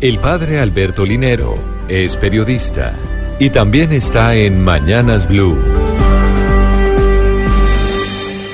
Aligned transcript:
El 0.00 0.20
padre 0.20 0.60
Alberto 0.60 1.04
Linero 1.04 1.56
es 1.88 2.16
periodista 2.16 2.94
y 3.40 3.50
también 3.50 3.90
está 3.90 4.36
en 4.36 4.62
Mañanas 4.62 5.26
Blue. 5.26 5.58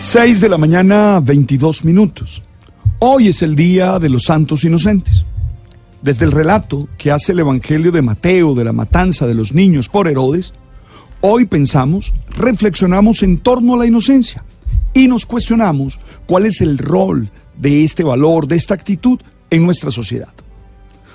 6 0.00 0.40
de 0.40 0.48
la 0.48 0.56
mañana, 0.56 1.20
22 1.20 1.84
minutos. 1.84 2.40
Hoy 2.98 3.28
es 3.28 3.42
el 3.42 3.56
día 3.56 3.98
de 3.98 4.08
los 4.08 4.22
santos 4.22 4.64
inocentes. 4.64 5.26
Desde 6.00 6.24
el 6.24 6.32
relato 6.32 6.88
que 6.96 7.10
hace 7.10 7.32
el 7.32 7.40
Evangelio 7.40 7.92
de 7.92 8.00
Mateo 8.00 8.54
de 8.54 8.64
la 8.64 8.72
matanza 8.72 9.26
de 9.26 9.34
los 9.34 9.52
niños 9.52 9.90
por 9.90 10.08
Herodes, 10.08 10.54
hoy 11.20 11.44
pensamos, 11.44 12.14
reflexionamos 12.38 13.22
en 13.22 13.36
torno 13.36 13.74
a 13.74 13.76
la 13.76 13.86
inocencia 13.86 14.42
y 14.94 15.08
nos 15.08 15.26
cuestionamos 15.26 16.00
cuál 16.24 16.46
es 16.46 16.62
el 16.62 16.78
rol 16.78 17.28
de 17.58 17.84
este 17.84 18.02
valor, 18.02 18.48
de 18.48 18.56
esta 18.56 18.72
actitud 18.72 19.20
en 19.50 19.66
nuestra 19.66 19.90
sociedad. 19.90 20.32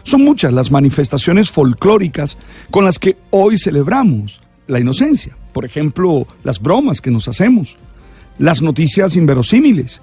Son 0.04 0.24
muchas 0.24 0.54
las 0.54 0.72
manifestaciones 0.72 1.52
folclóricas 1.52 2.38
con 2.72 2.86
las 2.86 3.00
que 3.00 3.18
hoy 3.32 3.58
celebramos 3.58 4.42
la 4.68 4.80
inocencia. 4.80 5.38
Por 5.54 5.66
ejemplo, 5.66 6.28
las 6.44 6.62
bromas 6.62 7.02
que 7.02 7.12
nos 7.12 7.28
hacemos, 7.28 7.76
las 8.38 8.62
noticias 8.62 9.16
inverosímiles. 9.16 10.02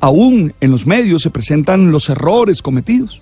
Aún 0.00 0.54
en 0.60 0.70
los 0.70 0.86
medios 0.86 1.22
se 1.22 1.30
presentan 1.30 1.90
los 1.90 2.08
errores 2.08 2.62
cometidos. 2.62 3.20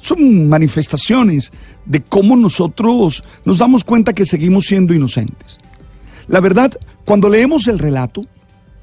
Son 0.00 0.48
manifestaciones 0.48 1.52
de 1.84 2.00
cómo 2.00 2.36
nosotros 2.36 3.22
nos 3.44 3.58
damos 3.58 3.84
cuenta 3.84 4.12
que 4.12 4.26
seguimos 4.26 4.66
siendo 4.66 4.94
inocentes. 4.94 5.58
La 6.28 6.40
verdad, 6.40 6.72
cuando 7.04 7.28
leemos 7.28 7.68
el 7.68 7.78
relato 7.78 8.24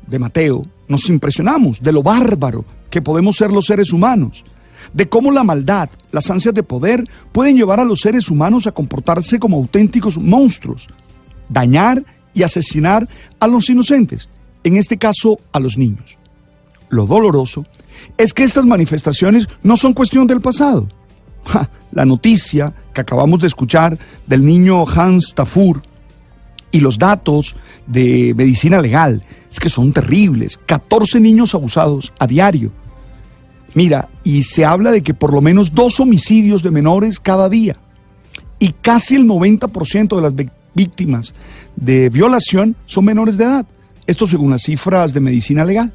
de 0.07 0.19
Mateo, 0.19 0.63
nos 0.87 1.07
impresionamos 1.09 1.81
de 1.81 1.93
lo 1.93 2.03
bárbaro 2.03 2.65
que 2.89 3.01
podemos 3.01 3.37
ser 3.37 3.51
los 3.51 3.65
seres 3.65 3.93
humanos 3.93 4.43
de 4.93 5.09
cómo 5.09 5.31
la 5.31 5.43
maldad, 5.43 5.89
las 6.11 6.29
ansias 6.29 6.53
de 6.53 6.63
poder 6.63 7.03
pueden 7.31 7.55
llevar 7.55 7.79
a 7.79 7.85
los 7.85 8.01
seres 8.01 8.29
humanos 8.29 8.67
a 8.67 8.71
comportarse 8.71 9.39
como 9.39 9.57
auténticos 9.57 10.17
monstruos, 10.17 10.87
dañar 11.47 12.03
y 12.33 12.43
asesinar 12.43 13.07
a 13.39 13.47
los 13.47 13.69
inocentes, 13.69 14.29
en 14.63 14.77
este 14.77 14.97
caso 14.97 15.39
a 15.51 15.59
los 15.59 15.77
niños. 15.77 16.17
Lo 16.89 17.05
doloroso 17.05 17.65
es 18.17 18.33
que 18.33 18.43
estas 18.43 18.65
manifestaciones 18.65 19.47
no 19.63 19.77
son 19.77 19.93
cuestión 19.93 20.27
del 20.27 20.41
pasado. 20.41 20.87
la 21.91 22.05
noticia 22.05 22.73
que 22.93 23.01
acabamos 23.01 23.39
de 23.39 23.47
escuchar 23.47 23.97
del 24.27 24.45
niño 24.45 24.85
Hans 24.87 25.33
Tafur 25.33 25.81
y 26.71 26.79
los 26.79 26.99
datos 26.99 27.55
de 27.87 28.33
medicina 28.35 28.81
legal 28.81 29.23
es 29.49 29.59
que 29.59 29.69
son 29.69 29.91
terribles. 29.91 30.59
14 30.65 31.19
niños 31.19 31.55
abusados 31.55 32.13
a 32.19 32.27
diario 32.27 32.71
Mira, 33.73 34.09
y 34.23 34.43
se 34.43 34.65
habla 34.65 34.91
de 34.91 35.03
que 35.03 35.13
por 35.13 35.33
lo 35.33 35.41
menos 35.41 35.73
dos 35.73 35.99
homicidios 35.99 36.63
de 36.63 36.71
menores 36.71 37.19
cada 37.19 37.49
día. 37.49 37.77
Y 38.57 38.73
casi 38.81 39.15
el 39.15 39.25
90% 39.25 40.15
de 40.15 40.21
las 40.21 40.33
víctimas 40.73 41.33
de 41.75 42.09
violación 42.09 42.75
son 42.85 43.05
menores 43.05 43.37
de 43.37 43.45
edad. 43.45 43.65
Esto 44.05 44.27
según 44.27 44.51
las 44.51 44.63
cifras 44.63 45.13
de 45.13 45.19
medicina 45.19 45.63
legal. 45.63 45.93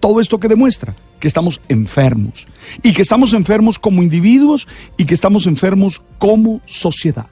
todo 0.00 0.20
esto 0.20 0.38
que 0.38 0.48
demuestra 0.48 0.94
que 1.18 1.26
estamos 1.26 1.60
enfermos. 1.68 2.46
Y 2.82 2.92
que 2.92 3.02
estamos 3.02 3.32
enfermos 3.32 3.78
como 3.78 4.02
individuos 4.02 4.68
y 4.96 5.04
que 5.04 5.14
estamos 5.14 5.46
enfermos 5.46 6.02
como 6.18 6.60
sociedad. 6.66 7.26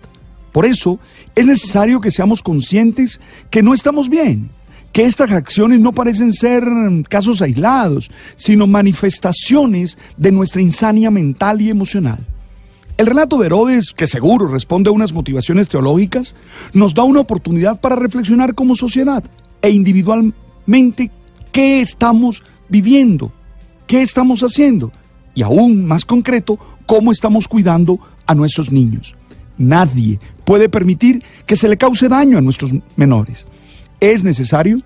Por 0.53 0.65
eso 0.65 0.99
es 1.35 1.47
necesario 1.47 2.01
que 2.01 2.11
seamos 2.11 2.43
conscientes 2.43 3.21
que 3.51 3.63
no 3.63 3.75
estamos 3.75 4.09
bien 4.09 4.51
que 4.97 5.05
estas 5.05 5.31
acciones 5.31 5.79
no 5.79 5.93
parecen 5.93 6.33
ser 6.33 6.65
casos 7.11 7.43
aislados, 7.43 8.11
sino 8.35 8.67
manifestaciones 8.67 9.99
de 10.17 10.33
nuestra 10.33 10.63
insania 10.63 11.11
mental 11.11 11.61
y 11.61 11.69
emocional. 11.69 12.27
El 12.97 13.05
relato 13.05 13.37
de 13.37 13.45
Herodes, 13.45 13.93
que 13.95 14.07
seguro 14.07 14.49
responde 14.49 14.89
a 14.89 14.95
unas 14.95 15.13
motivaciones 15.13 15.69
teológicas, 15.69 16.35
nos 16.73 16.95
da 16.95 17.03
una 17.03 17.21
oportunidad 17.21 17.79
para 17.79 17.95
reflexionar 17.95 18.55
como 18.55 18.75
sociedad 18.75 19.23
e 19.61 19.69
individualmente 19.69 21.11
qué 21.53 21.83
estamos 21.83 22.43
viviendo, 22.71 23.35
qué 23.87 24.01
estamos 24.01 24.41
haciendo 24.41 24.93
y 25.35 25.43
aún 25.43 25.85
más 25.85 26.07
concreto, 26.07 26.59
cómo 26.87 27.13
estamos 27.13 27.49
cuidando 27.49 28.01
a 28.27 28.35
nuestros 28.35 28.73
niños. 28.73 29.15
Nadie 29.59 30.21
puede 30.47 30.71
permitir 30.71 31.23
que 31.45 31.57
se 31.57 31.69
le 31.69 31.77
cause 31.77 32.09
daño 32.09 32.39
a 32.39 32.41
nuestros 32.41 32.73
menores 32.97 33.47
es 34.01 34.25
necesario 34.25 34.81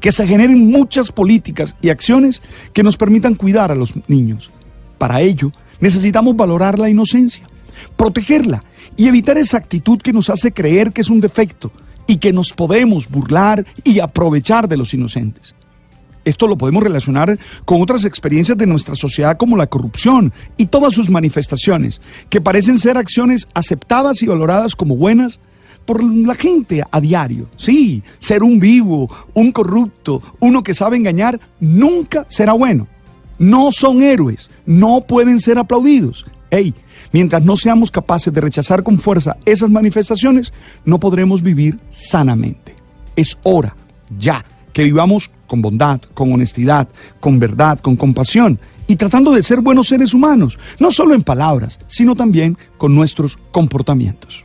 que 0.00 0.12
se 0.12 0.26
generen 0.26 0.70
muchas 0.70 1.12
políticas 1.12 1.76
y 1.80 1.90
acciones 1.90 2.42
que 2.72 2.82
nos 2.82 2.96
permitan 2.96 3.34
cuidar 3.34 3.70
a 3.70 3.74
los 3.74 3.94
niños. 4.08 4.50
Para 4.98 5.20
ello, 5.20 5.52
necesitamos 5.80 6.36
valorar 6.36 6.78
la 6.78 6.90
inocencia, 6.90 7.48
protegerla 7.96 8.64
y 8.96 9.08
evitar 9.08 9.38
esa 9.38 9.56
actitud 9.56 9.98
que 10.00 10.12
nos 10.12 10.30
hace 10.30 10.52
creer 10.52 10.92
que 10.92 11.00
es 11.00 11.10
un 11.10 11.20
defecto 11.20 11.72
y 12.06 12.16
que 12.16 12.32
nos 12.32 12.52
podemos 12.52 13.08
burlar 13.08 13.64
y 13.84 14.00
aprovechar 14.00 14.68
de 14.68 14.76
los 14.76 14.92
inocentes. 14.94 15.54
Esto 16.24 16.46
lo 16.46 16.58
podemos 16.58 16.82
relacionar 16.82 17.38
con 17.64 17.80
otras 17.80 18.04
experiencias 18.04 18.58
de 18.58 18.66
nuestra 18.66 18.94
sociedad 18.94 19.36
como 19.36 19.56
la 19.56 19.68
corrupción 19.68 20.32
y 20.56 20.66
todas 20.66 20.94
sus 20.94 21.08
manifestaciones, 21.08 22.00
que 22.28 22.40
parecen 22.40 22.78
ser 22.78 22.98
acciones 22.98 23.48
aceptadas 23.54 24.22
y 24.22 24.26
valoradas 24.26 24.76
como 24.76 24.96
buenas, 24.96 25.40
por 25.90 26.04
la 26.04 26.36
gente 26.36 26.84
a 26.88 27.00
diario. 27.00 27.48
Sí, 27.56 28.00
ser 28.20 28.44
un 28.44 28.60
vivo, 28.60 29.10
un 29.34 29.50
corrupto, 29.50 30.22
uno 30.38 30.62
que 30.62 30.72
sabe 30.72 30.96
engañar, 30.96 31.40
nunca 31.58 32.26
será 32.28 32.52
bueno. 32.52 32.86
No 33.40 33.72
son 33.72 34.00
héroes, 34.00 34.52
no 34.64 35.00
pueden 35.00 35.40
ser 35.40 35.58
aplaudidos. 35.58 36.26
Hey, 36.48 36.74
mientras 37.10 37.44
no 37.44 37.56
seamos 37.56 37.90
capaces 37.90 38.32
de 38.32 38.40
rechazar 38.40 38.84
con 38.84 39.00
fuerza 39.00 39.36
esas 39.44 39.68
manifestaciones, 39.68 40.52
no 40.84 41.00
podremos 41.00 41.42
vivir 41.42 41.80
sanamente. 41.90 42.76
Es 43.16 43.36
hora, 43.42 43.74
ya, 44.16 44.44
que 44.72 44.84
vivamos 44.84 45.28
con 45.48 45.60
bondad, 45.60 46.00
con 46.14 46.32
honestidad, 46.32 46.88
con 47.18 47.40
verdad, 47.40 47.80
con 47.80 47.96
compasión 47.96 48.60
y 48.86 48.94
tratando 48.94 49.32
de 49.32 49.42
ser 49.42 49.60
buenos 49.60 49.88
seres 49.88 50.14
humanos, 50.14 50.56
no 50.78 50.92
solo 50.92 51.16
en 51.16 51.24
palabras, 51.24 51.80
sino 51.88 52.14
también 52.14 52.56
con 52.78 52.94
nuestros 52.94 53.40
comportamientos. 53.50 54.44